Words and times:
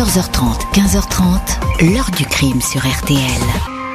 14h30, 0.00 0.72
15h30, 0.72 1.92
l'heure 1.92 2.10
du 2.16 2.24
crime 2.24 2.62
sur 2.62 2.80
RTL. 2.80 3.20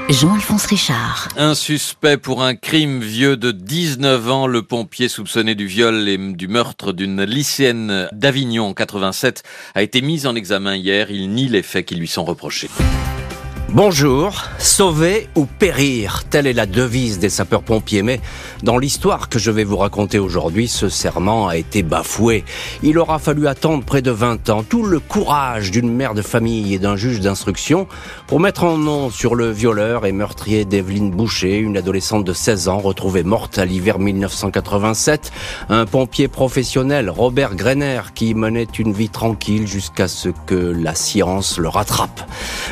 Jean-Alphonse 0.08 0.68
Richard. 0.68 1.30
Un 1.36 1.56
suspect 1.56 2.18
pour 2.18 2.44
un 2.44 2.54
crime 2.54 3.00
vieux 3.00 3.38
de 3.38 3.52
19 3.52 4.30
ans, 4.30 4.46
le 4.46 4.62
pompier 4.62 5.10
soupçonné 5.10 5.56
du 5.56 5.66
viol 5.66 6.08
et 6.08 6.20
du 6.20 6.48
meurtre 6.48 6.94
d'une 6.94 7.24
lycéenne 7.24 8.08
d'Avignon 8.12 8.68
en 8.68 8.74
87 8.76 9.42
a 9.74 9.82
été 9.82 10.02
mis 10.02 10.28
en 10.28 10.36
examen 10.36 10.76
hier. 10.76 11.10
Il 11.10 11.32
nie 11.32 11.48
les 11.48 11.64
faits 11.64 11.88
qui 11.88 11.96
lui 11.96 12.08
sont 12.08 12.24
reprochés. 12.24 12.70
Bonjour, 13.76 14.46
sauver 14.58 15.28
ou 15.36 15.46
périr, 15.46 16.24
telle 16.30 16.48
est 16.48 16.54
la 16.54 16.66
devise 16.66 17.20
des 17.20 17.30
sapeurs-pompiers. 17.30 18.04
Mais 18.04 18.22
dans 18.64 18.78
l'histoire 18.78 19.28
que 19.28 19.38
je 19.38 19.52
vais 19.52 19.66
vous 19.66 19.76
raconter 19.76 20.18
aujourd'hui, 20.18 20.70
ce 20.70 20.88
serment 20.88 21.50
a 21.50 21.58
été 21.58 21.84
bafoué. 21.84 22.46
Il 22.84 22.98
aura 22.98 23.20
fallu 23.20 23.50
attendre 23.50 23.84
près 23.84 24.02
de 24.02 24.12
20 24.12 24.50
ans 24.50 24.64
tout 24.64 24.86
le 24.86 25.02
courage 25.02 25.72
d'une 25.72 25.94
mère 25.94 26.14
de 26.14 26.22
famille 26.22 26.74
et 26.74 26.80
d'un 26.80 26.96
juge 26.96 27.20
d'instruction 27.20 27.86
pour 28.28 28.40
mettre 28.40 28.64
en 28.64 28.78
nom 28.78 29.10
sur 29.10 29.36
le 29.36 29.52
violeur 29.52 30.06
et 30.06 30.14
meurtrier 30.14 30.64
d'Evelyne 30.64 31.12
Boucher, 31.12 31.58
une 31.58 31.76
adolescente 31.76 32.24
de 32.24 32.32
16 32.32 32.70
ans 32.70 32.80
retrouvée 32.80 33.24
morte 33.24 33.58
à 33.58 33.66
l'hiver 33.66 34.00
1987. 34.00 35.34
Un 35.68 35.86
pompier 35.86 36.30
professionnel, 36.30 37.10
Robert 37.10 37.56
Greiner, 37.56 38.04
qui 38.16 38.36
menait 38.36 38.70
une 38.80 38.94
vie 38.94 39.10
tranquille 39.10 39.68
jusqu'à 39.68 40.08
ce 40.08 40.30
que 40.46 40.56
la 40.56 40.96
science 40.96 41.58
le 41.58 41.68
rattrape. 41.68 42.22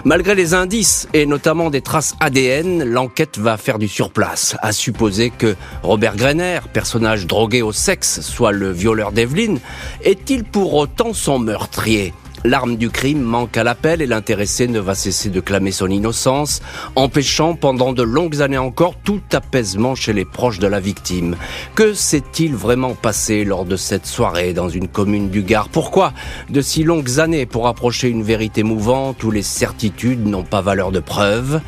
Malgré 0.05 0.33
les 0.33 0.53
indices 0.53 0.92
et 1.13 1.25
notamment 1.25 1.69
des 1.69 1.81
traces 1.81 2.15
ADN, 2.19 2.83
l'enquête 2.83 3.37
va 3.37 3.57
faire 3.57 3.79
du 3.79 3.87
surplace. 3.87 4.55
À 4.61 4.71
supposer 4.71 5.29
que 5.29 5.55
Robert 5.81 6.15
Greiner, 6.15 6.59
personnage 6.71 7.27
drogué 7.27 7.61
au 7.61 7.71
sexe, 7.71 8.21
soit 8.21 8.51
le 8.51 8.71
violeur 8.71 9.11
d'Evelyne, 9.11 9.59
est-il 10.03 10.43
pour 10.43 10.73
autant 10.73 11.13
son 11.13 11.39
meurtrier? 11.39 12.13
L'arme 12.45 12.75
du 12.75 12.89
crime 12.89 13.21
manque 13.21 13.55
à 13.55 13.63
l'appel 13.63 14.01
et 14.01 14.05
l'intéressé 14.05 14.67
ne 14.67 14.79
va 14.79 14.95
cesser 14.95 15.29
de 15.29 15.39
clamer 15.39 15.71
son 15.71 15.87
innocence, 15.87 16.61
empêchant 16.95 17.55
pendant 17.55 17.93
de 17.93 18.03
longues 18.03 18.41
années 18.41 18.57
encore 18.57 18.95
tout 19.01 19.21
apaisement 19.31 19.95
chez 19.95 20.11
les 20.11 20.25
proches 20.25 20.59
de 20.59 20.67
la 20.67 20.81
victime. 20.81 21.37
Que 21.75 21.93
s'est-il 21.93 22.53
vraiment 22.53 22.95
passé 22.95 23.45
lors 23.45 23.63
de 23.63 23.77
cette 23.77 24.05
soirée 24.05 24.53
dans 24.53 24.67
une 24.67 24.89
commune 24.89 25.29
du 25.29 25.43
Gard? 25.43 25.69
Pourquoi 25.69 26.11
de 26.49 26.61
si 26.61 26.83
longues 26.83 27.19
années 27.19 27.45
pour 27.45 27.67
approcher 27.67 28.09
une 28.09 28.23
vérité 28.23 28.63
mouvante 28.63 29.23
où 29.23 29.31
les 29.31 29.41
certitudes 29.41 30.25
n'ont 30.25 30.43
pas 30.43 30.61
valeur 30.61 30.91
de 30.91 30.99
preuve? 30.99 31.61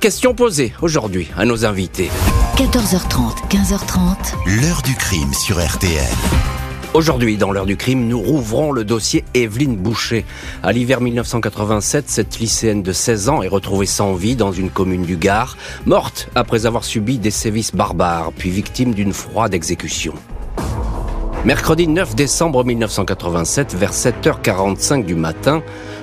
Question 0.00 0.34
posée 0.34 0.72
aujourd'hui 0.80 1.28
à 1.36 1.44
nos 1.44 1.66
invités. 1.66 2.10
14h30, 2.56 3.48
15h30. 3.50 4.60
L'heure 4.62 4.82
du 4.82 4.94
crime 4.94 5.34
sur 5.34 5.62
RTL. 5.62 6.61
Aujourd'hui, 6.94 7.38
dans 7.38 7.52
l'heure 7.52 7.64
du 7.64 7.78
crime, 7.78 8.06
nous 8.06 8.20
rouvrons 8.20 8.70
le 8.70 8.84
dossier 8.84 9.24
Evelyne 9.32 9.76
Boucher. 9.76 10.26
À 10.62 10.72
l'hiver 10.72 11.00
1987, 11.00 12.10
cette 12.10 12.38
lycéenne 12.38 12.82
de 12.82 12.92
16 12.92 13.30
ans 13.30 13.42
est 13.42 13.48
retrouvée 13.48 13.86
sans 13.86 14.12
vie 14.12 14.36
dans 14.36 14.52
une 14.52 14.68
commune 14.68 15.06
du 15.06 15.16
Gard, 15.16 15.56
morte 15.86 16.28
après 16.34 16.66
avoir 16.66 16.84
subi 16.84 17.16
des 17.16 17.30
sévices 17.30 17.74
barbares, 17.74 18.32
puis 18.36 18.50
victime 18.50 18.92
d'une 18.92 19.14
froide 19.14 19.54
exécution. 19.54 20.12
Mercredi 21.44 21.88
9 21.88 22.14
décembre 22.14 22.62
1987, 22.64 23.74
vers 23.74 23.90
7h45 23.92 25.04
du 25.04 25.16
matin, 25.16 25.60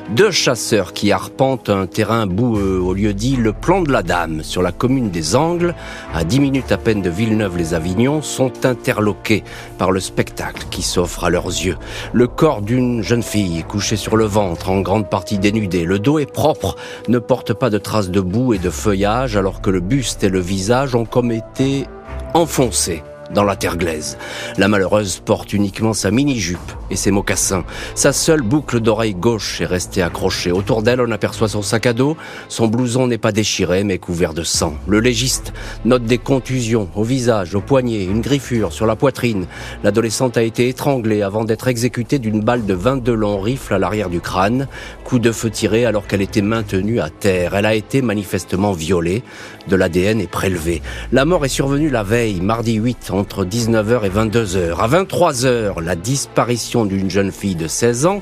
deux 0.09 0.31
chasseurs 0.31 0.91
qui 0.91 1.13
arpentent 1.13 1.69
un 1.69 1.87
terrain 1.87 2.27
boueux 2.27 2.77
au 2.77 2.93
lieu 2.93 3.13
dit 3.13 3.37
le 3.37 3.53
plan 3.53 3.81
de 3.81 3.89
la 3.89 4.03
Dame 4.03 4.43
sur 4.43 4.61
la 4.61 4.73
commune 4.73 5.11
des 5.11 5.37
Angles, 5.37 5.75
à 6.13 6.25
10 6.25 6.41
minutes 6.41 6.73
à 6.73 6.77
peine 6.77 7.01
de 7.01 7.09
Villeneuve-les-Avignon, 7.09 8.21
sont 8.21 8.65
interloqués 8.65 9.45
par 9.77 9.91
le 9.91 10.01
spectacle 10.01 10.65
qui 10.69 10.81
s'offre 10.81 11.23
à 11.23 11.29
leurs 11.29 11.47
yeux. 11.47 11.77
Le 12.11 12.27
corps 12.27 12.61
d'une 12.61 13.01
jeune 13.01 13.23
fille 13.23 13.63
couchée 13.63 13.95
sur 13.95 14.17
le 14.17 14.25
ventre, 14.25 14.69
en 14.69 14.81
grande 14.81 15.09
partie 15.09 15.39
dénudée. 15.39 15.85
Le 15.85 15.99
dos 15.99 16.19
est 16.19 16.29
propre, 16.29 16.75
ne 17.07 17.17
porte 17.17 17.53
pas 17.53 17.69
de 17.69 17.77
traces 17.77 18.09
de 18.09 18.19
boue 18.19 18.55
et 18.55 18.59
de 18.59 18.69
feuillage 18.69 19.37
alors 19.37 19.61
que 19.61 19.69
le 19.69 19.79
buste 19.79 20.21
et 20.25 20.29
le 20.29 20.41
visage 20.41 20.95
ont 20.95 21.05
comme 21.05 21.31
été 21.31 21.85
enfoncés 22.33 23.03
dans 23.33 23.43
la 23.43 23.55
terre 23.55 23.77
glaise. 23.77 24.17
La 24.57 24.67
malheureuse 24.67 25.21
porte 25.23 25.53
uniquement 25.53 25.93
sa 25.93 26.11
mini-jupe 26.11 26.71
et 26.89 26.95
ses 26.95 27.11
mocassins. 27.11 27.63
Sa 27.95 28.13
seule 28.13 28.41
boucle 28.41 28.79
d'oreille 28.79 29.15
gauche 29.15 29.61
est 29.61 29.65
restée 29.65 30.01
accrochée. 30.01 30.51
Autour 30.51 30.83
d'elle, 30.83 31.01
on 31.01 31.11
aperçoit 31.11 31.47
son 31.47 31.61
sac 31.61 31.85
à 31.85 31.93
dos. 31.93 32.17
Son 32.47 32.67
blouson 32.67 33.07
n'est 33.07 33.17
pas 33.17 33.31
déchiré, 33.31 33.83
mais 33.83 33.97
couvert 33.97 34.33
de 34.33 34.43
sang. 34.43 34.75
Le 34.87 34.99
légiste 34.99 35.53
note 35.85 36.03
des 36.03 36.17
contusions 36.17 36.89
au 36.95 37.03
visage, 37.03 37.55
au 37.55 37.61
poignet, 37.61 38.03
une 38.03 38.21
griffure 38.21 38.73
sur 38.73 38.85
la 38.85 38.95
poitrine. 38.95 39.47
L'adolescente 39.83 40.37
a 40.37 40.43
été 40.43 40.69
étranglée 40.69 41.21
avant 41.21 41.43
d'être 41.43 41.67
exécutée 41.67 42.19
d'une 42.19 42.41
balle 42.41 42.65
de 42.65 42.73
22 42.73 43.13
longs 43.13 43.39
rifles 43.39 43.73
à 43.73 43.79
l'arrière 43.79 44.09
du 44.09 44.21
crâne. 44.21 44.67
Coup 45.03 45.19
de 45.19 45.31
feu 45.31 45.49
tiré 45.49 45.85
alors 45.85 46.07
qu'elle 46.07 46.21
était 46.21 46.41
maintenue 46.41 46.99
à 46.99 47.09
terre. 47.09 47.55
Elle 47.55 47.65
a 47.65 47.75
été 47.75 48.01
manifestement 48.01 48.71
violée. 48.71 49.23
De 49.67 49.75
l'ADN 49.75 50.19
est 50.19 50.27
prélevé. 50.27 50.81
La 51.11 51.25
mort 51.25 51.45
est 51.45 51.49
survenue 51.49 51.89
la 51.89 52.03
veille, 52.03 52.41
mardi 52.41 52.75
8, 52.75 53.11
entre 53.11 53.45
19h 53.45 54.05
et 54.05 54.09
22h. 54.09 54.77
À 54.79 54.87
23h, 54.87 55.81
la 55.81 55.95
disparition 55.95 56.78
d'une 56.85 57.09
jeune 57.09 57.31
fille 57.31 57.55
de 57.55 57.67
16 57.67 58.05
ans, 58.05 58.21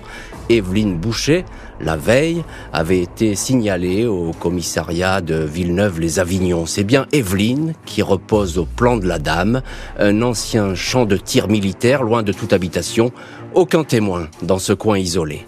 Evelyne 0.50 0.98
Boucher, 0.98 1.46
la 1.82 1.98
veille, 1.98 2.44
avait 2.74 3.02
été 3.02 3.36
signalée 3.36 4.06
au 4.06 4.32
commissariat 4.32 5.22
de 5.22 5.36
Villeneuve-les-Avignon. 5.36 6.66
C'est 6.66 6.84
bien 6.84 7.06
Evelyne 7.12 7.74
qui 7.86 8.02
repose 8.02 8.58
au 8.58 8.66
plan 8.66 8.98
de 8.98 9.08
la 9.08 9.20
Dame, 9.20 9.62
un 10.00 10.22
ancien 10.22 10.76
champ 10.76 11.06
de 11.06 11.18
tir 11.18 11.48
militaire 11.48 12.04
loin 12.04 12.24
de 12.24 12.32
toute 12.32 12.54
habitation. 12.54 13.12
Aucun 13.54 13.84
témoin 13.84 14.28
dans 14.42 14.60
ce 14.60 14.74
coin 14.74 14.98
isolé. 14.98 15.46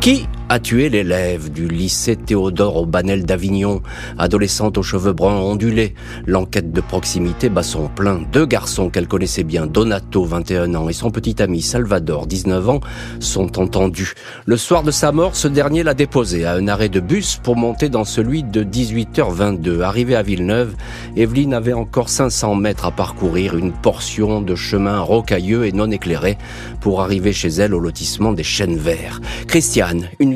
Qui 0.00 0.26
a 0.50 0.58
tué 0.58 0.88
l'élève 0.88 1.52
du 1.52 1.68
lycée 1.68 2.16
Théodore 2.16 2.78
au 2.78 2.84
Banel 2.84 3.24
d'Avignon, 3.24 3.82
adolescente 4.18 4.78
aux 4.78 4.82
cheveux 4.82 5.12
bruns 5.12 5.38
ondulés. 5.38 5.94
L'enquête 6.26 6.72
de 6.72 6.80
proximité 6.80 7.48
bat 7.48 7.62
son 7.62 7.86
plein. 7.86 8.20
Deux 8.32 8.46
garçons 8.46 8.90
qu'elle 8.90 9.06
connaissait 9.06 9.44
bien, 9.44 9.68
Donato, 9.68 10.24
21 10.24 10.74
ans, 10.74 10.88
et 10.88 10.92
son 10.92 11.12
petit 11.12 11.40
ami 11.40 11.62
Salvador, 11.62 12.26
19 12.26 12.68
ans, 12.68 12.80
sont 13.20 13.60
entendus. 13.60 14.14
Le 14.44 14.56
soir 14.56 14.82
de 14.82 14.90
sa 14.90 15.12
mort, 15.12 15.36
ce 15.36 15.46
dernier 15.46 15.84
l'a 15.84 15.94
déposé 15.94 16.44
à 16.44 16.54
un 16.54 16.66
arrêt 16.66 16.88
de 16.88 16.98
bus 16.98 17.38
pour 17.40 17.54
monter 17.54 17.88
dans 17.88 18.04
celui 18.04 18.42
de 18.42 18.64
18h22. 18.64 19.82
Arrivé 19.82 20.16
à 20.16 20.22
Villeneuve, 20.22 20.74
Evelyne 21.16 21.54
avait 21.54 21.74
encore 21.74 22.08
500 22.08 22.56
mètres 22.56 22.86
à 22.86 22.90
parcourir, 22.90 23.56
une 23.56 23.70
portion 23.70 24.42
de 24.42 24.56
chemin 24.56 24.98
rocailleux 24.98 25.64
et 25.66 25.70
non 25.70 25.92
éclairé 25.92 26.38
pour 26.80 27.02
arriver 27.02 27.32
chez 27.32 27.50
elle 27.50 27.72
au 27.72 27.78
lotissement 27.78 28.32
des 28.32 28.42
Chênes 28.42 28.78
Verts. 28.78 29.20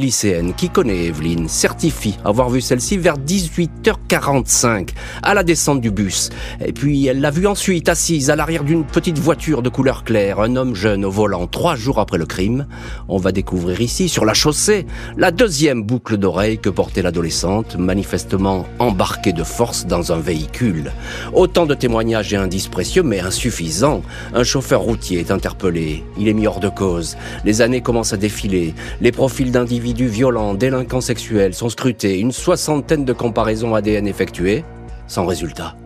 Lycéenne 0.04 0.52
qui 0.54 0.68
connaît 0.68 1.06
Evelyne 1.06 1.48
certifie 1.48 2.18
avoir 2.24 2.50
vu 2.50 2.60
celle-ci 2.60 2.98
vers 2.98 3.16
18h45 3.16 4.90
à 5.22 5.32
la 5.32 5.42
descente 5.42 5.80
du 5.80 5.90
bus. 5.90 6.28
Et 6.64 6.72
puis 6.72 7.06
elle 7.06 7.20
l'a 7.20 7.30
vue 7.30 7.46
ensuite 7.46 7.88
assise 7.88 8.28
à 8.28 8.36
l'arrière 8.36 8.64
d'une 8.64 8.84
petite 8.84 9.18
voiture 9.18 9.62
de 9.62 9.70
couleur 9.70 10.04
claire, 10.04 10.40
un 10.40 10.56
homme 10.56 10.74
jeune 10.74 11.06
au 11.06 11.10
volant 11.10 11.46
trois 11.46 11.74
jours 11.74 12.00
après 12.00 12.18
le 12.18 12.26
crime. 12.26 12.66
On 13.08 13.16
va 13.16 13.32
découvrir 13.32 13.80
ici, 13.80 14.10
sur 14.10 14.26
la 14.26 14.34
chaussée, 14.34 14.86
la 15.16 15.30
deuxième 15.30 15.82
boucle 15.82 16.18
d'oreille 16.18 16.58
que 16.58 16.68
portait 16.68 17.00
l'adolescente, 17.02 17.76
manifestement 17.76 18.66
embarquée 18.78 19.32
de 19.32 19.42
force 19.42 19.86
dans 19.86 20.12
un 20.12 20.18
véhicule. 20.18 20.92
Autant 21.32 21.64
de 21.64 21.74
témoignages 21.74 22.34
et 22.34 22.36
indices 22.36 22.68
précieux, 22.68 23.02
mais 23.02 23.20
insuffisants. 23.20 24.02
Un 24.34 24.44
chauffeur 24.44 24.82
routier 24.82 25.20
est 25.20 25.30
interpellé. 25.30 26.04
Il 26.18 26.28
est 26.28 26.34
mis 26.34 26.46
hors 26.46 26.60
de 26.60 26.68
cause. 26.68 27.16
Les 27.46 27.62
années 27.62 27.80
commencent 27.80 28.12
à 28.12 28.18
défiler. 28.18 28.74
Les 29.00 29.12
profils 29.12 29.50
d'individus 29.50 29.93
du 29.94 30.08
violents, 30.08 30.54
délinquants 30.54 31.00
sexuels 31.00 31.54
sont 31.54 31.68
scrutés, 31.68 32.18
une 32.18 32.32
soixantaine 32.32 33.04
de 33.04 33.12
comparaisons 33.12 33.74
ADN 33.74 34.06
effectuées, 34.06 34.64
sans 35.06 35.24
résultat. 35.24 35.76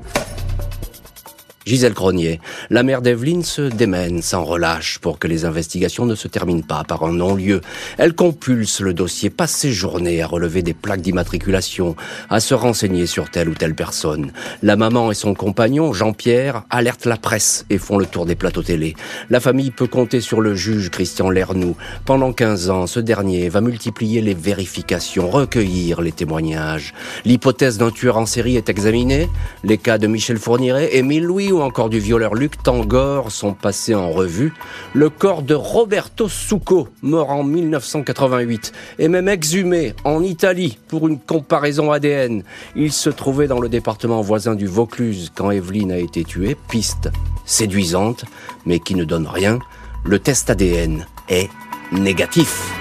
Gisèle 1.68 1.92
Cronier, 1.92 2.40
la 2.70 2.82
mère 2.82 3.02
d'Evelyne 3.02 3.44
se 3.44 3.60
démène 3.60 4.22
sans 4.22 4.42
relâche 4.42 4.98
pour 5.00 5.18
que 5.18 5.28
les 5.28 5.44
investigations 5.44 6.06
ne 6.06 6.14
se 6.14 6.26
terminent 6.26 6.62
pas 6.66 6.82
par 6.82 7.02
un 7.02 7.12
non-lieu. 7.12 7.60
Elle 7.98 8.14
compulse 8.14 8.80
le 8.80 8.94
dossier, 8.94 9.28
passe 9.28 9.52
ses 9.52 9.70
journées 9.70 10.22
à 10.22 10.26
relever 10.26 10.62
des 10.62 10.72
plaques 10.72 11.02
d'immatriculation, 11.02 11.94
à 12.30 12.40
se 12.40 12.54
renseigner 12.54 13.04
sur 13.04 13.28
telle 13.30 13.50
ou 13.50 13.54
telle 13.54 13.74
personne. 13.74 14.32
La 14.62 14.76
maman 14.76 15.10
et 15.10 15.14
son 15.14 15.34
compagnon, 15.34 15.92
Jean-Pierre, 15.92 16.62
alertent 16.70 17.04
la 17.04 17.18
presse 17.18 17.66
et 17.68 17.76
font 17.76 17.98
le 17.98 18.06
tour 18.06 18.24
des 18.24 18.34
plateaux 18.34 18.62
télé. 18.62 18.96
La 19.28 19.38
famille 19.38 19.70
peut 19.70 19.86
compter 19.86 20.22
sur 20.22 20.40
le 20.40 20.54
juge 20.54 20.88
Christian 20.88 21.28
Lernoux. 21.28 21.76
Pendant 22.06 22.32
15 22.32 22.70
ans, 22.70 22.86
ce 22.86 22.98
dernier 22.98 23.50
va 23.50 23.60
multiplier 23.60 24.22
les 24.22 24.32
vérifications, 24.32 25.28
recueillir 25.28 26.00
les 26.00 26.12
témoignages. 26.12 26.94
L'hypothèse 27.26 27.76
d'un 27.76 27.90
tueur 27.90 28.16
en 28.16 28.24
série 28.24 28.56
est 28.56 28.70
examinée. 28.70 29.28
Les 29.64 29.76
cas 29.76 29.98
de 29.98 30.06
Michel 30.06 30.38
Fourniret, 30.38 30.96
Émile 30.96 31.24
Louis 31.24 31.52
encore 31.62 31.88
du 31.88 31.98
violeur 31.98 32.34
Luc 32.34 32.62
Tangor 32.62 33.30
sont 33.30 33.52
passés 33.52 33.94
en 33.94 34.10
revue. 34.10 34.52
Le 34.94 35.10
corps 35.10 35.42
de 35.42 35.54
Roberto 35.54 36.28
Succo, 36.28 36.88
mort 37.02 37.30
en 37.30 37.44
1988, 37.44 38.72
est 38.98 39.08
même 39.08 39.28
exhumé 39.28 39.94
en 40.04 40.22
Italie 40.22 40.78
pour 40.88 41.08
une 41.08 41.18
comparaison 41.18 41.92
ADN. 41.92 42.42
Il 42.76 42.92
se 42.92 43.10
trouvait 43.10 43.46
dans 43.46 43.60
le 43.60 43.68
département 43.68 44.20
voisin 44.20 44.54
du 44.54 44.66
Vaucluse 44.66 45.32
quand 45.34 45.50
Evelyne 45.50 45.92
a 45.92 45.98
été 45.98 46.24
tuée. 46.24 46.56
Piste 46.68 47.10
séduisante, 47.44 48.24
mais 48.66 48.78
qui 48.78 48.94
ne 48.94 49.04
donne 49.04 49.26
rien. 49.26 49.58
Le 50.04 50.18
test 50.18 50.50
ADN 50.50 51.06
est 51.28 51.48
négatif. 51.92 52.72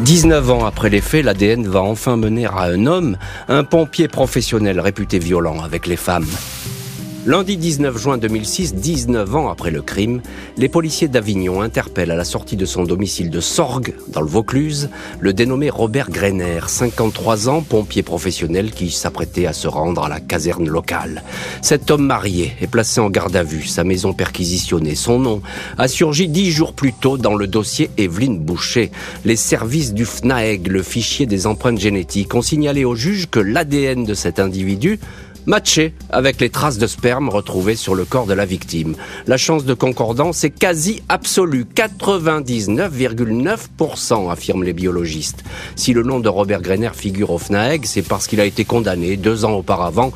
19 0.00 0.50
ans 0.50 0.64
après 0.66 0.90
les 0.90 1.00
faits, 1.00 1.24
l'ADN 1.24 1.66
va 1.66 1.82
enfin 1.82 2.16
mener 2.16 2.46
à 2.46 2.62
un 2.62 2.86
homme, 2.86 3.16
un 3.48 3.64
pompier 3.64 4.08
professionnel 4.08 4.80
réputé 4.80 5.18
violent 5.18 5.62
avec 5.62 5.86
les 5.86 5.96
femmes. 5.96 6.26
Lundi 7.26 7.56
19 7.56 7.96
juin 7.96 8.18
2006, 8.18 8.74
19 8.74 9.34
ans 9.34 9.48
après 9.48 9.70
le 9.70 9.80
crime, 9.80 10.20
les 10.58 10.68
policiers 10.68 11.08
d'Avignon 11.08 11.62
interpellent 11.62 12.10
à 12.10 12.16
la 12.16 12.24
sortie 12.24 12.56
de 12.56 12.66
son 12.66 12.84
domicile 12.84 13.30
de 13.30 13.40
Sorgue, 13.40 13.94
dans 14.08 14.20
le 14.20 14.26
Vaucluse, 14.26 14.90
le 15.20 15.32
dénommé 15.32 15.70
Robert 15.70 16.10
Greiner, 16.10 16.60
53 16.66 17.48
ans, 17.48 17.62
pompier 17.62 18.02
professionnel 18.02 18.72
qui 18.72 18.90
s'apprêtait 18.90 19.46
à 19.46 19.54
se 19.54 19.66
rendre 19.68 20.04
à 20.04 20.10
la 20.10 20.20
caserne 20.20 20.68
locale. 20.68 21.22
Cet 21.62 21.90
homme 21.90 22.04
marié 22.04 22.52
est 22.60 22.66
placé 22.66 23.00
en 23.00 23.08
garde 23.08 23.36
à 23.36 23.42
vue, 23.42 23.64
sa 23.64 23.84
maison 23.84 24.12
perquisitionnée. 24.12 24.94
Son 24.94 25.18
nom 25.18 25.40
a 25.78 25.88
surgi 25.88 26.28
dix 26.28 26.50
jours 26.50 26.74
plus 26.74 26.92
tôt 26.92 27.16
dans 27.16 27.36
le 27.36 27.46
dossier 27.46 27.88
Evelyne 27.96 28.38
Boucher. 28.38 28.90
Les 29.24 29.36
services 29.36 29.94
du 29.94 30.04
FNAEG, 30.04 30.68
le 30.68 30.82
fichier 30.82 31.24
des 31.24 31.46
empreintes 31.46 31.80
génétiques, 31.80 32.34
ont 32.34 32.42
signalé 32.42 32.84
au 32.84 32.94
juge 32.94 33.30
que 33.30 33.40
l'ADN 33.40 34.04
de 34.04 34.12
cet 34.12 34.40
individu 34.40 35.00
matché 35.46 35.94
avec 36.10 36.40
les 36.40 36.50
traces 36.50 36.78
de 36.78 36.86
sperme 36.86 37.28
retrouvées 37.28 37.74
sur 37.76 37.94
le 37.94 38.04
corps 38.04 38.26
de 38.26 38.34
la 38.34 38.46
victime. 38.46 38.96
La 39.26 39.36
chance 39.36 39.64
de 39.64 39.74
concordance 39.74 40.42
est 40.44 40.50
quasi 40.50 41.02
absolue, 41.08 41.66
99,9% 41.74 44.30
affirment 44.30 44.62
les 44.64 44.72
biologistes. 44.72 45.44
Si 45.76 45.92
le 45.92 46.02
nom 46.02 46.18
de 46.20 46.28
Robert 46.28 46.62
Greiner 46.62 46.90
figure 46.94 47.30
au 47.30 47.38
FNAEG, 47.38 47.86
c'est 47.86 48.02
parce 48.02 48.26
qu'il 48.26 48.40
a 48.40 48.44
été 48.44 48.64
condamné 48.64 49.16
deux 49.16 49.44
ans 49.44 49.52
auparavant 49.52 50.12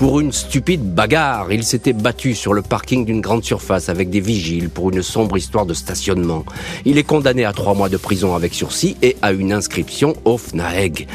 pour 0.00 0.18
une 0.18 0.32
stupide 0.32 0.94
bagarre. 0.94 1.52
Il 1.52 1.62
s'était 1.62 1.92
battu 1.92 2.34
sur 2.34 2.54
le 2.54 2.62
parking 2.62 3.04
d'une 3.04 3.20
grande 3.20 3.44
surface 3.44 3.90
avec 3.90 4.08
des 4.08 4.20
vigiles 4.20 4.70
pour 4.70 4.88
une 4.88 5.02
sombre 5.02 5.36
histoire 5.36 5.66
de 5.66 5.74
stationnement. 5.74 6.46
Il 6.86 6.96
est 6.96 7.02
condamné 7.02 7.44
à 7.44 7.52
trois 7.52 7.74
mois 7.74 7.90
de 7.90 7.98
prison 7.98 8.34
avec 8.34 8.54
sursis 8.54 8.96
et 9.02 9.18
à 9.20 9.32
une 9.32 9.52
inscription 9.52 10.14
au 10.24 10.38
FNAEG. 10.38 11.06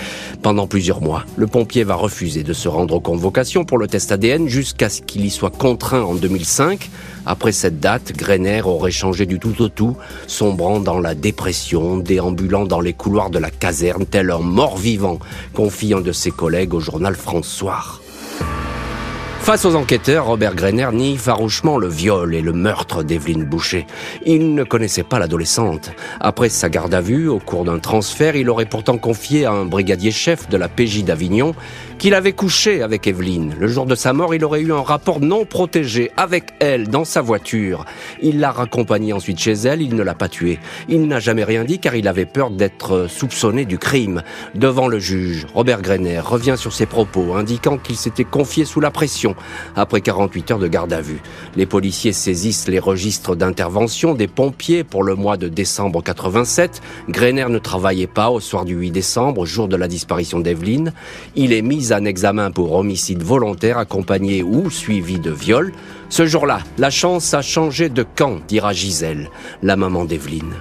Pendant 0.43 0.67
plusieurs 0.67 1.01
mois, 1.01 1.25
le 1.35 1.47
pompier 1.47 1.83
va 1.83 1.95
refuser 1.95 2.43
de 2.43 2.53
se 2.53 2.67
rendre 2.67 2.93
aux 2.93 2.99
convocations 2.99 3.65
pour 3.65 3.79
le 3.79 3.87
test 3.87 4.11
ADN 4.11 4.47
jusqu'à 4.47 4.89
ce 4.89 5.01
qu'il 5.01 5.25
y 5.25 5.31
soit 5.31 5.49
contraint 5.49 6.03
en 6.03 6.13
2005. 6.13 6.91
Après 7.25 7.53
cette 7.53 7.79
date, 7.79 8.13
Greiner 8.15 8.61
aurait 8.61 8.91
changé 8.91 9.25
du 9.25 9.39
tout 9.39 9.63
au 9.63 9.69
tout, 9.69 9.97
sombrant 10.27 10.79
dans 10.79 10.99
la 10.99 11.15
dépression, 11.15 11.97
déambulant 11.97 12.65
dans 12.65 12.81
les 12.81 12.93
couloirs 12.93 13.31
de 13.31 13.39
la 13.39 13.49
caserne 13.49 14.05
tel 14.05 14.29
un 14.29 14.37
mort-vivant, 14.37 15.17
confiant 15.55 16.01
de 16.01 16.11
ses 16.11 16.29
collègues 16.29 16.75
au 16.75 16.79
journal 16.79 17.15
François. 17.15 18.04
Face 19.45 19.63
aux 19.63 19.75
enquêteurs, 19.75 20.25
Robert 20.25 20.55
Greiner 20.55 20.89
nie 20.91 21.17
farouchement 21.17 21.77
le 21.77 21.87
viol 21.87 22.33
et 22.33 22.41
le 22.41 22.51
meurtre 22.51 23.03
d'Evelyne 23.03 23.43
Boucher. 23.43 23.85
Il 24.25 24.55
ne 24.55 24.63
connaissait 24.63 25.03
pas 25.03 25.19
l'adolescente. 25.19 25.91
Après 26.19 26.49
sa 26.49 26.67
garde 26.67 26.95
à 26.95 26.99
vue, 26.99 27.27
au 27.27 27.37
cours 27.37 27.63
d'un 27.63 27.77
transfert, 27.77 28.35
il 28.35 28.49
aurait 28.49 28.65
pourtant 28.65 28.97
confié 28.97 29.45
à 29.45 29.51
un 29.51 29.65
brigadier 29.65 30.09
chef 30.09 30.49
de 30.49 30.57
la 30.57 30.67
PJ 30.67 31.03
d'Avignon 31.03 31.53
qu'il 31.97 32.13
avait 32.13 32.33
couché 32.33 32.81
avec 32.81 33.07
Evelyne. 33.07 33.55
Le 33.59 33.67
jour 33.67 33.85
de 33.85 33.95
sa 33.95 34.13
mort, 34.13 34.35
il 34.35 34.43
aurait 34.43 34.61
eu 34.61 34.73
un 34.73 34.81
rapport 34.81 35.19
non 35.19 35.45
protégé 35.45 36.11
avec 36.17 36.53
elle 36.59 36.89
dans 36.89 37.05
sa 37.05 37.21
voiture. 37.21 37.85
Il 38.21 38.39
l'a 38.39 38.51
raccompagnée 38.51 39.13
ensuite 39.13 39.39
chez 39.39 39.53
elle, 39.53 39.81
il 39.81 39.95
ne 39.95 40.03
l'a 40.03 40.13
pas 40.13 40.29
tuée. 40.29 40.59
Il 40.89 41.07
n'a 41.07 41.19
jamais 41.19 41.43
rien 41.43 41.63
dit 41.63 41.79
car 41.79 41.95
il 41.95 42.07
avait 42.07 42.25
peur 42.25 42.49
d'être 42.49 43.07
soupçonné 43.09 43.65
du 43.65 43.77
crime. 43.77 44.23
Devant 44.53 44.87
le 44.87 44.99
juge, 44.99 45.45
Robert 45.53 45.81
Greiner 45.81 46.19
revient 46.19 46.55
sur 46.57 46.73
ses 46.73 46.85
propos, 46.85 47.35
indiquant 47.35 47.77
qu'il 47.77 47.95
s'était 47.95 48.23
confié 48.23 48.65
sous 48.65 48.81
la 48.81 48.91
pression 48.91 49.35
après 49.75 50.01
48 50.01 50.51
heures 50.51 50.59
de 50.59 50.67
garde 50.67 50.93
à 50.93 51.01
vue. 51.01 51.21
Les 51.55 51.65
policiers 51.65 52.13
saisissent 52.13 52.67
les 52.67 52.79
registres 52.79 53.35
d'intervention 53.35 54.13
des 54.13 54.27
pompiers 54.27 54.83
pour 54.83 55.03
le 55.03 55.15
mois 55.15 55.37
de 55.37 55.47
décembre 55.47 56.03
87. 56.03 56.81
Greiner 57.09 57.47
ne 57.49 57.59
travaillait 57.59 58.07
pas 58.07 58.29
au 58.29 58.39
soir 58.39 58.65
du 58.65 58.75
8 58.75 58.91
décembre, 58.91 59.45
jour 59.45 59.67
de 59.67 59.75
la 59.75 59.87
disparition 59.87 60.39
d'Evelyne. 60.39 60.93
Il 61.35 61.53
est 61.53 61.61
mis 61.61 61.84
un 61.93 62.05
examen 62.05 62.51
pour 62.51 62.73
homicide 62.73 63.23
volontaire 63.23 63.77
accompagné 63.77 64.43
ou 64.43 64.69
suivi 64.69 65.19
de 65.19 65.31
viol. 65.31 65.71
Ce 66.09 66.25
jour-là, 66.25 66.59
la 66.77 66.89
chance 66.89 67.33
a 67.33 67.41
changé 67.41 67.89
de 67.89 68.03
camp, 68.03 68.39
dira 68.47 68.73
Gisèle, 68.73 69.29
la 69.63 69.75
maman 69.75 70.05
d'Evelyne. 70.05 70.53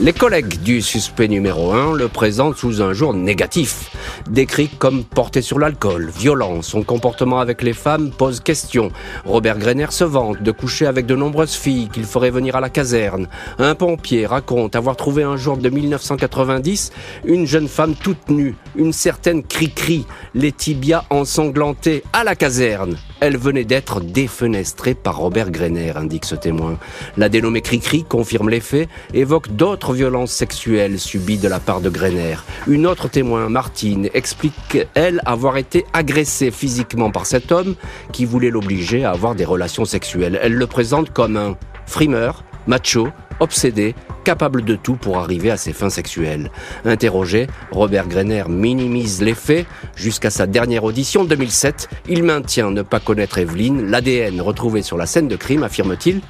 Les 0.00 0.12
collègues 0.12 0.62
du 0.62 0.80
suspect 0.80 1.26
numéro 1.26 1.72
1 1.72 1.94
le 1.94 2.06
présentent 2.06 2.56
sous 2.56 2.82
un 2.82 2.92
jour 2.92 3.14
négatif, 3.14 3.90
décrit 4.30 4.68
comme 4.68 5.04
porté 5.04 5.42
sur 5.42 5.58
l'alcool, 5.58 6.10
violent. 6.10 6.62
Son 6.62 6.82
comportement 6.82 7.40
avec 7.40 7.62
les 7.62 7.72
femmes 7.72 8.10
pose 8.10 8.40
question. 8.40 8.90
Robert 9.24 9.58
Greiner 9.58 9.90
se 9.90 10.04
vante 10.04 10.42
de 10.42 10.52
coucher 10.52 10.86
avec 10.86 11.06
de 11.06 11.16
nombreuses 11.16 11.54
filles 11.54 11.88
qu'il 11.92 12.04
ferait 12.04 12.30
venir 12.30 12.56
à 12.56 12.60
la 12.60 12.70
caserne. 12.70 13.28
Un 13.58 13.74
pompier 13.74 14.26
raconte 14.26 14.76
avoir 14.76 14.96
trouvé 14.96 15.22
un 15.22 15.36
jour 15.36 15.56
de 15.56 15.68
1990 15.68 16.92
une 17.24 17.46
jeune 17.46 17.68
femme 17.68 17.94
toute 17.94 18.28
nue, 18.28 18.54
une 18.76 18.92
certaine 18.92 19.42
cri-cri, 19.42 20.06
les 20.34 20.52
tibias 20.52 21.04
ensanglantés 21.10 22.02
à 22.12 22.24
la 22.24 22.34
caserne. 22.34 22.96
Elle 23.20 23.36
venait 23.36 23.64
d'être 23.64 24.00
défenestrée 24.00 24.94
par 24.94 25.16
Robert 25.16 25.50
Greiner, 25.50 25.92
indique 25.96 26.24
ce 26.24 26.36
témoin. 26.36 26.78
La 27.16 27.28
dénommée 27.28 27.62
Cricri 27.62 28.04
confirme 28.04 28.48
les 28.48 28.60
faits, 28.60 28.88
évoque 29.12 29.50
d'autres 29.50 29.92
violences 29.92 30.30
sexuelles 30.30 31.00
subies 31.00 31.38
de 31.38 31.48
la 31.48 31.58
part 31.58 31.80
de 31.80 31.90
Greiner. 31.90 32.36
Une 32.68 32.86
autre 32.86 33.08
témoin, 33.08 33.48
Martine, 33.48 34.07
explique, 34.14 34.78
elle, 34.94 35.20
avoir 35.26 35.56
été 35.56 35.84
agressée 35.92 36.50
physiquement 36.50 37.10
par 37.10 37.26
cet 37.26 37.52
homme 37.52 37.74
qui 38.12 38.24
voulait 38.24 38.50
l'obliger 38.50 39.04
à 39.04 39.10
avoir 39.12 39.34
des 39.34 39.44
relations 39.44 39.84
sexuelles. 39.84 40.38
Elle 40.42 40.54
le 40.54 40.66
présente 40.66 41.10
comme 41.10 41.36
un 41.36 41.56
frimeur, 41.86 42.44
macho, 42.66 43.08
obsédé, 43.40 43.94
capable 44.24 44.64
de 44.64 44.76
tout 44.76 44.96
pour 44.96 45.18
arriver 45.18 45.50
à 45.50 45.56
ses 45.56 45.72
fins 45.72 45.90
sexuelles. 45.90 46.50
Interrogé, 46.84 47.46
Robert 47.70 48.08
Greiner 48.08 48.44
minimise 48.48 49.22
les 49.22 49.34
faits. 49.34 49.66
Jusqu'à 49.96 50.30
sa 50.30 50.46
dernière 50.46 50.84
audition 50.84 51.24
2007, 51.24 51.88
il 52.08 52.22
maintient 52.22 52.70
ne 52.70 52.82
pas 52.82 53.00
connaître 53.00 53.38
Evelyne. 53.38 53.90
L'ADN 53.90 54.40
retrouvé 54.40 54.82
sur 54.82 54.96
la 54.96 55.06
scène 55.06 55.28
de 55.28 55.36
crime, 55.36 55.62
affirme-t-il, 55.62 56.20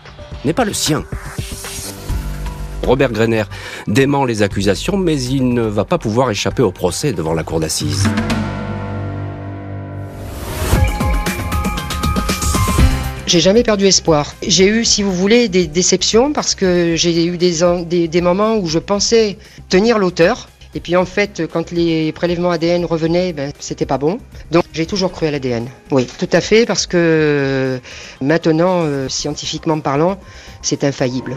n'est 0.44 0.52
pas 0.52 0.64
le 0.64 0.72
sien. 0.72 1.04
Robert 2.82 3.12
Greiner 3.12 3.44
dément 3.86 4.24
les 4.24 4.42
accusations, 4.42 4.96
mais 4.96 5.20
il 5.20 5.52
ne 5.52 5.62
va 5.62 5.84
pas 5.84 5.98
pouvoir 5.98 6.30
échapper 6.30 6.62
au 6.62 6.72
procès 6.72 7.12
devant 7.12 7.34
la 7.34 7.42
cour 7.42 7.60
d'assises. 7.60 8.08
J'ai 13.28 13.40
jamais 13.40 13.62
perdu 13.62 13.84
espoir. 13.86 14.34
J'ai 14.40 14.66
eu, 14.66 14.86
si 14.86 15.02
vous 15.02 15.12
voulez, 15.12 15.50
des 15.50 15.66
déceptions 15.66 16.32
parce 16.32 16.54
que 16.54 16.94
j'ai 16.96 17.26
eu 17.26 17.36
des, 17.36 18.08
des, 18.08 18.20
moments 18.22 18.56
où 18.56 18.68
je 18.68 18.78
pensais 18.78 19.36
tenir 19.68 19.98
l'auteur. 19.98 20.48
Et 20.74 20.80
puis 20.80 20.96
en 20.96 21.04
fait, 21.04 21.42
quand 21.52 21.70
les 21.70 22.10
prélèvements 22.12 22.50
ADN 22.50 22.86
revenaient, 22.86 23.34
ben, 23.34 23.52
c'était 23.58 23.84
pas 23.84 23.98
bon. 23.98 24.18
Donc 24.50 24.64
j'ai 24.72 24.86
toujours 24.86 25.12
cru 25.12 25.26
à 25.26 25.30
l'ADN. 25.30 25.68
Oui, 25.90 26.06
tout 26.06 26.28
à 26.32 26.40
fait, 26.40 26.64
parce 26.64 26.86
que 26.86 27.78
maintenant, 28.22 28.80
euh, 28.84 29.10
scientifiquement 29.10 29.78
parlant, 29.80 30.18
c'est 30.62 30.82
infaillible. 30.84 31.36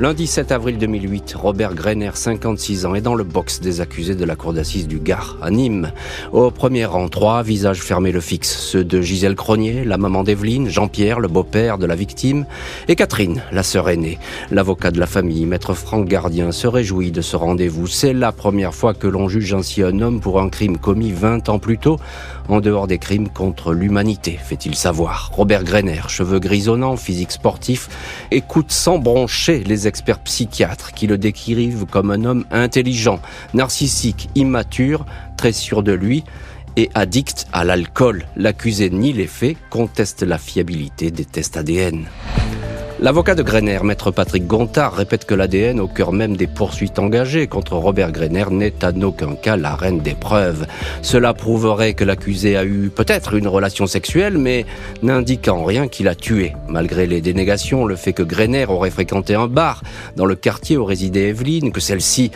Lundi 0.00 0.26
7 0.26 0.50
avril 0.50 0.76
2008, 0.78 1.36
Robert 1.38 1.72
Greiner, 1.72 2.10
56 2.14 2.84
ans, 2.84 2.96
est 2.96 3.00
dans 3.00 3.14
le 3.14 3.22
box 3.22 3.60
des 3.60 3.80
accusés 3.80 4.16
de 4.16 4.24
la 4.24 4.34
cour 4.34 4.52
d'assises 4.52 4.88
du 4.88 4.98
Gard, 4.98 5.38
à 5.40 5.52
Nîmes. 5.52 5.92
Au 6.32 6.50
premier 6.50 6.84
rang, 6.84 7.08
trois 7.08 7.44
visages 7.44 7.80
fermés 7.80 8.10
le 8.10 8.20
fixe. 8.20 8.58
Ceux 8.58 8.82
de 8.82 9.00
Gisèle 9.00 9.36
Cronier, 9.36 9.84
la 9.84 9.96
maman 9.96 10.24
d'Evelyne, 10.24 10.68
Jean-Pierre, 10.68 11.20
le 11.20 11.28
beau-père 11.28 11.78
de 11.78 11.86
la 11.86 11.94
victime, 11.94 12.44
et 12.88 12.96
Catherine, 12.96 13.44
la 13.52 13.62
sœur 13.62 13.88
aînée. 13.88 14.18
L'avocat 14.50 14.90
de 14.90 14.98
la 14.98 15.06
famille, 15.06 15.46
maître 15.46 15.74
Franck 15.74 16.08
Gardien, 16.08 16.50
se 16.50 16.66
réjouit 16.66 17.12
de 17.12 17.20
ce 17.20 17.36
rendez-vous. 17.36 17.86
C'est 17.86 18.14
la 18.14 18.32
première 18.32 18.74
fois 18.74 18.94
que 18.94 19.06
l'on 19.06 19.28
juge 19.28 19.54
ainsi 19.54 19.80
un 19.84 20.00
homme 20.00 20.20
pour 20.20 20.40
un 20.40 20.48
crime 20.48 20.76
commis 20.76 21.12
20 21.12 21.48
ans 21.50 21.60
plus 21.60 21.78
tôt, 21.78 22.00
en 22.48 22.60
dehors 22.60 22.86
des 22.86 22.98
crimes 22.98 23.28
contre 23.28 23.72
l'humanité, 23.72 24.38
fait-il 24.42 24.74
savoir. 24.74 25.30
Robert 25.32 25.64
Greiner, 25.64 26.02
cheveux 26.08 26.38
grisonnants, 26.38 26.96
physique 26.96 27.32
sportif, 27.32 27.88
écoute 28.30 28.70
sans 28.70 28.98
broncher 28.98 29.64
les 29.64 29.88
experts 29.88 30.20
psychiatres 30.20 30.92
qui 30.92 31.06
le 31.06 31.18
décrivent 31.18 31.86
comme 31.86 32.10
un 32.10 32.24
homme 32.24 32.44
intelligent, 32.50 33.20
narcissique, 33.54 34.28
immature, 34.34 35.06
très 35.36 35.52
sûr 35.52 35.82
de 35.82 35.92
lui 35.92 36.24
et 36.76 36.90
addict 36.94 37.46
à 37.52 37.64
l'alcool. 37.64 38.24
L'accusé 38.36 38.90
nie 38.90 39.12
les 39.12 39.26
faits, 39.26 39.56
conteste 39.70 40.22
la 40.22 40.38
fiabilité 40.38 41.10
des 41.10 41.24
tests 41.24 41.56
ADN. 41.56 42.06
L'avocat 43.00 43.34
de 43.34 43.42
Greiner, 43.42 43.80
maître 43.82 44.12
Patrick 44.12 44.46
Gontard, 44.46 44.94
répète 44.94 45.24
que 45.24 45.34
l'ADN, 45.34 45.80
au 45.80 45.88
cœur 45.88 46.12
même 46.12 46.36
des 46.36 46.46
poursuites 46.46 47.00
engagées 47.00 47.48
contre 47.48 47.74
Robert 47.74 48.12
Greiner, 48.12 48.44
n'est 48.50 48.84
en 48.84 49.02
aucun 49.02 49.34
cas 49.34 49.56
la 49.56 49.74
reine 49.74 49.98
des 49.98 50.14
preuves. 50.14 50.64
Cela 51.02 51.34
prouverait 51.34 51.94
que 51.94 52.04
l'accusé 52.04 52.56
a 52.56 52.64
eu 52.64 52.92
peut-être 52.94 53.34
une 53.34 53.48
relation 53.48 53.88
sexuelle, 53.88 54.38
mais 54.38 54.64
n'indique 55.02 55.48
en 55.48 55.64
rien 55.64 55.88
qu'il 55.88 56.06
a 56.06 56.14
tué. 56.14 56.52
Malgré 56.68 57.08
les 57.08 57.20
dénégations, 57.20 57.84
le 57.84 57.96
fait 57.96 58.12
que 58.12 58.22
Greiner 58.22 58.66
aurait 58.66 58.90
fréquenté 58.90 59.34
un 59.34 59.48
bar 59.48 59.82
dans 60.16 60.26
le 60.26 60.36
quartier 60.36 60.76
où 60.76 60.84
résidait 60.84 61.30
Evelyne, 61.30 61.72
que 61.72 61.80
celle-ci 61.80 62.30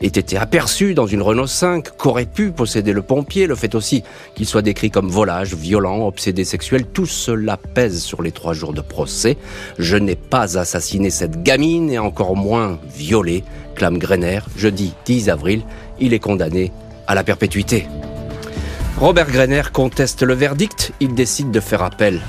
ait 0.00 0.06
été 0.06 0.36
aperçu 0.36 0.94
dans 0.94 1.06
une 1.06 1.22
Renault 1.22 1.46
5, 1.46 1.96
qu'aurait 1.96 2.26
pu 2.26 2.50
posséder 2.50 2.92
le 2.92 3.02
pompier, 3.02 3.46
le 3.46 3.54
fait 3.54 3.74
aussi 3.74 4.02
qu'il 4.34 4.46
soit 4.46 4.62
décrit 4.62 4.90
comme 4.90 5.08
volage, 5.08 5.54
violent, 5.54 6.06
obsédé 6.06 6.44
sexuel, 6.44 6.86
tout 6.86 7.06
cela 7.06 7.56
pèse 7.56 8.02
sur 8.02 8.22
les 8.22 8.32
trois 8.32 8.52
jours 8.52 8.72
de 8.72 8.80
procès. 8.80 9.36
Je 9.78 9.96
n'ai 9.96 10.16
pas 10.16 10.58
assassiné 10.58 11.10
cette 11.10 11.42
gamine 11.42 11.90
et 11.90 11.98
encore 11.98 12.36
moins 12.36 12.78
violé, 12.94 13.44
clame 13.74 13.98
Greiner. 13.98 14.40
Jeudi 14.56 14.94
10 15.04 15.30
avril, 15.30 15.62
il 16.00 16.12
est 16.12 16.18
condamné 16.18 16.72
à 17.06 17.14
la 17.14 17.24
perpétuité. 17.24 17.86
Robert 18.98 19.30
Greiner 19.30 19.62
conteste 19.72 20.22
le 20.22 20.34
verdict, 20.34 20.92
il 21.00 21.14
décide 21.14 21.50
de 21.50 21.60
faire 21.60 21.82
appel. 21.82 22.20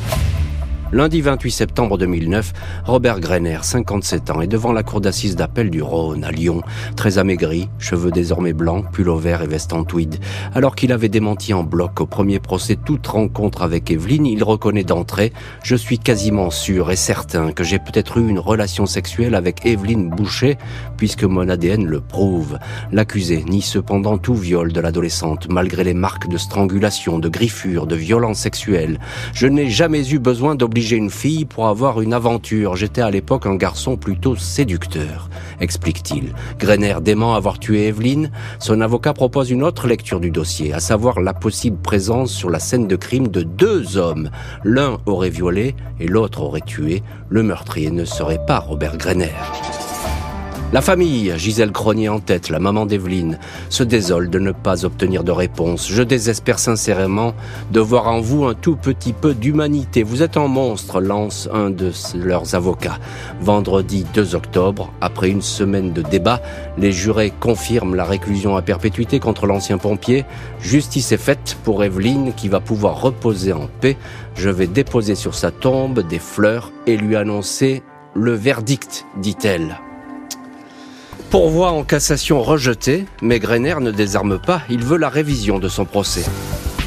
Lundi 0.92 1.20
28 1.20 1.52
septembre 1.52 1.98
2009, 1.98 2.54
Robert 2.86 3.20
Greiner, 3.20 3.58
57 3.64 4.30
ans, 4.30 4.42
est 4.42 4.48
devant 4.48 4.72
la 4.72 4.84
cour 4.84 5.02
d'assises 5.02 5.36
d'appel 5.36 5.72
du 5.72 5.82
Rhône, 5.82 6.24
à 6.24 6.32
Lyon, 6.32 6.62
très 6.96 7.18
amaigri, 7.18 7.70
cheveux 7.80 8.12
désormais 8.12 8.54
blancs, 8.54 8.86
pull 8.92 9.10
vert 9.18 9.42
et 9.42 9.48
veste 9.48 9.74
en 9.74 9.84
tweed. 9.84 10.18
Alors 10.54 10.76
qu'il 10.76 10.92
avait 10.92 11.10
démenti 11.10 11.56
en 11.56 11.64
bloc 11.64 12.02
au 12.02 12.06
premier 12.06 12.40
procès 12.40 12.76
toute 12.76 13.08
rencontre 13.08 13.64
avec 13.64 13.90
Evelyne, 13.90 14.28
il 14.28 14.44
reconnaît 14.44 14.84
d'entrée 14.84 15.34
«Je 15.64 15.76
suis 15.76 15.98
quasiment 15.98 16.52
sûr 16.52 16.92
et 16.92 16.96
certain 16.96 17.52
que 17.52 17.64
j'ai 17.64 17.80
peut-être 17.80 18.20
eu 18.20 18.30
une 18.30 18.40
relation 18.40 18.86
sexuelle 18.86 19.34
avec 19.34 19.66
Evelyne 19.66 20.12
Boucher, 20.12 20.56
puisque 20.98 21.24
mon 21.24 21.50
ADN 21.50 21.86
le 21.86 22.00
prouve.» 22.00 22.60
L'accusé 22.92 23.44
nie 23.44 23.64
cependant 23.64 24.20
tout 24.20 24.36
viol 24.36 24.72
de 24.72 24.82
l'adolescente, 24.82 25.48
malgré 25.50 25.84
les 25.84 25.96
marques 25.96 26.30
de 26.30 26.38
strangulation, 26.38 27.18
de 27.18 27.28
griffure, 27.28 27.88
de 27.88 27.96
violence 27.96 28.38
sexuelle. 28.38 29.00
Je 29.34 29.48
n'ai 29.48 29.72
jamais 29.72 30.08
eu 30.12 30.20
besoin 30.20 30.54
d'obliger 30.54 30.75
obliger 30.76 30.98
une 30.98 31.10
fille 31.10 31.46
pour 31.46 31.68
avoir 31.68 32.02
une 32.02 32.12
aventure. 32.12 32.76
J'étais 32.76 33.00
à 33.00 33.10
l'époque 33.10 33.46
un 33.46 33.56
garçon 33.56 33.96
plutôt 33.96 34.36
séducteur, 34.36 35.30
explique-t-il. 35.62 36.34
Greiner 36.60 36.98
dément 37.02 37.34
avoir 37.34 37.60
tué 37.60 37.88
Evelyne. 37.88 38.30
Son 38.60 38.82
avocat 38.82 39.14
propose 39.14 39.52
une 39.52 39.64
autre 39.64 39.88
lecture 39.88 40.20
du 40.20 40.32
dossier, 40.32 40.74
à 40.74 40.82
savoir 40.82 41.22
la 41.22 41.34
possible 41.34 41.78
présence 41.78 42.34
sur 42.34 42.50
la 42.50 42.60
scène 42.60 42.90
de 42.90 42.98
crime 42.98 43.30
de 43.30 43.44
deux 43.44 43.96
hommes. 43.96 44.30
L'un 44.66 44.98
aurait 45.06 45.30
violé 45.30 45.76
et 46.02 46.08
l'autre 46.08 46.42
aurait 46.42 46.60
tué. 46.60 47.04
Le 47.30 47.42
meurtrier 47.42 47.90
ne 47.90 48.04
serait 48.04 48.46
pas 48.46 48.60
Robert 48.60 48.98
Greiner. 48.98 49.32
La 50.74 50.82
famille, 50.82 51.32
Gisèle 51.38 51.72
Cronier 51.72 52.10
en 52.10 52.20
tête, 52.20 52.50
la 52.50 52.60
maman 52.60 52.86
d'Evelyne, 52.86 53.40
se 53.70 53.84
désole 53.84 54.30
de 54.30 54.40
ne 54.40 54.52
pas 54.52 54.84
obtenir 54.84 55.24
de 55.24 55.32
réponse. 55.32 55.88
Je 55.90 56.02
désespère 56.02 56.58
sincèrement 56.60 57.34
de 57.72 57.80
voir 57.80 58.08
en 58.08 58.20
vous 58.20 58.46
un 58.46 58.56
tout 58.56 58.76
petit 58.76 59.14
peu 59.14 59.36
d'humanité. 59.36 60.02
Vous 60.04 60.24
êtes 60.24 60.38
un 60.38 60.48
monstre, 60.48 61.00
lance 61.00 61.48
un 61.54 61.70
de 61.70 61.92
leurs 62.16 62.56
avocats. 62.56 62.98
Vendredi 63.40 64.06
2 64.16 64.36
octobre, 64.36 64.92
après 65.02 65.30
une 65.30 65.44
semaine 65.44 65.94
de 65.94 66.02
débat, 66.02 66.42
les 66.78 66.92
jurés 66.92 67.32
confirment 67.40 67.96
la 67.96 68.04
réclusion 68.04 68.58
à 68.58 68.64
perpétuité 68.64 69.20
contre 69.20 69.46
l'ancien 69.46 69.78
pompier. 69.78 70.26
Justice 70.60 71.12
est 71.12 71.18
faite 71.18 71.58
pour 71.64 71.84
Evelyne 71.84 72.34
qui 72.36 72.50
va 72.50 72.60
pouvoir 72.60 73.02
reposer 73.02 73.54
en 73.54 73.70
paix. 73.80 73.98
Je 74.36 74.50
vais 74.50 74.68
déposer 74.68 75.16
sur 75.16 75.36
sa 75.36 75.52
tombe 75.52 76.06
des 76.06 76.20
fleurs 76.20 76.72
et 76.88 76.98
lui 76.98 77.16
annoncer 77.16 77.84
le 78.16 78.34
verdict, 78.34 79.06
dit-elle. 79.22 79.78
Pourvoi 81.36 81.70
en 81.72 81.84
cassation 81.84 82.42
rejeté, 82.42 83.08
mais 83.22 83.40
Greiner 83.40 83.76
ne 83.82 83.92
désarme 83.92 84.40
pas, 84.40 84.62
il 84.70 84.86
veut 84.86 84.98
la 84.98 85.10
révision 85.10 85.60
de 85.60 85.68
son 85.68 85.84
procès. 85.84 86.24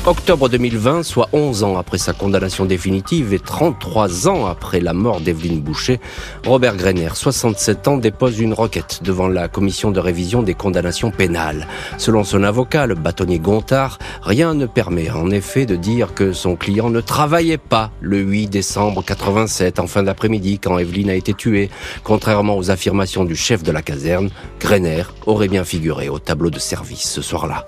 Octobre 0.09 0.49
2020, 0.49 1.03
soit 1.03 1.29
11 1.35 1.65
ans 1.65 1.77
après 1.77 1.99
sa 1.99 2.15
condamnation 2.15 2.65
définitive 2.65 3.35
et 3.35 3.39
33 3.39 4.27
ans 4.27 4.47
après 4.47 4.81
la 4.81 4.95
mort 4.95 5.21
d'Evelyne 5.21 5.61
Boucher, 5.61 6.01
Robert 6.47 6.79
Greiner, 6.79 7.11
67 7.13 7.89
ans, 7.89 7.99
dépose 7.99 8.41
une 8.41 8.55
requête 8.55 9.01
devant 9.03 9.29
la 9.29 9.49
commission 9.49 9.91
de 9.91 10.01
révision 10.01 10.43
des 10.43 10.55
condamnations 10.55 11.11
pénales. 11.11 11.69
Selon 11.99 12.25
son 12.25 12.43
avocat, 12.43 12.87
le 12.87 12.95
bâtonnier 12.95 13.39
Gontard, 13.39 13.99
rien 14.23 14.55
ne 14.55 14.65
permet 14.65 15.11
en 15.11 15.31
effet 15.31 15.67
de 15.67 15.77
dire 15.77 16.15
que 16.15 16.33
son 16.33 16.57
client 16.57 16.89
ne 16.89 17.03
travaillait 17.03 17.59
pas 17.59 17.91
le 18.01 18.17
8 18.17 18.49
décembre 18.49 19.05
87 19.05 19.79
en 19.79 19.87
fin 19.87 20.05
d'après-midi 20.05 20.59
quand 20.59 20.79
Evelyne 20.79 21.11
a 21.11 21.17
été 21.17 21.35
tuée. 21.35 21.69
Contrairement 22.03 22.57
aux 22.57 22.71
affirmations 22.71 23.27
du 23.27 23.37
chef 23.37 23.63
de 23.63 23.73
la 23.73 23.83
caserne, 23.83 24.31
Greiner 24.59 25.03
aurait 25.27 25.49
bien 25.49 25.65
figuré 25.65 26.09
au 26.09 26.19
tableau 26.19 26.49
de 26.49 26.59
service 26.59 27.11
ce 27.11 27.21
soir-là. 27.21 27.67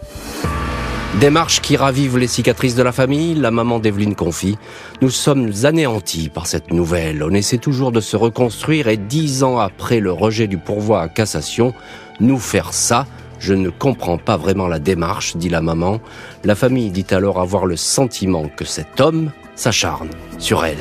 Démarche 1.19 1.61
qui 1.61 1.77
ravive 1.77 2.19
les 2.19 2.29
cicatrices 2.29 2.77
de 2.77 2.83
la 2.83 2.93
famille, 2.93 3.35
la 3.35 3.51
maman 3.51 3.81
d'Evelyne 3.81 4.15
confie. 4.15 4.57
Nous 5.03 5.11
sommes 5.11 5.53
anéantis 5.65 6.29
par 6.29 6.47
cette 6.47 6.73
nouvelle. 6.73 7.25
On 7.25 7.35
essaie 7.35 7.59
toujours 7.59 7.91
de 7.91 8.01
se 8.01 8.17
reconstruire 8.17 8.87
et 8.87 8.97
dix 8.97 9.43
ans 9.43 9.59
après 9.59 9.99
le 9.99 10.13
rejet 10.13 10.47
du 10.47 10.57
pourvoi 10.57 11.03
à 11.03 11.09
cassation, 11.09 11.75
nous 12.21 12.39
faire 12.39 12.73
ça, 12.73 13.07
je 13.41 13.55
ne 13.55 13.71
comprends 13.71 14.19
pas 14.19 14.37
vraiment 14.37 14.69
la 14.69 14.79
démarche, 14.79 15.37
dit 15.37 15.49
la 15.49 15.63
maman. 15.63 16.01
La 16.45 16.55
famille 16.55 16.91
dit 16.91 17.07
alors 17.11 17.41
avoir 17.41 17.67
le 17.67 17.77
sentiment 17.77 18.49
que 18.49 18.65
cet 18.65 19.01
homme 19.01 19.33
s'acharne 19.57 20.11
sur 20.39 20.65
elle. 20.65 20.79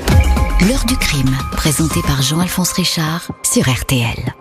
L'heure 0.68 0.86
du 0.86 0.96
crime, 0.98 1.36
présenté 1.54 2.02
par 2.02 2.22
Jean-Alphonse 2.22 2.74
Richard 2.74 3.32
sur 3.44 3.68
RTL. 3.68 4.34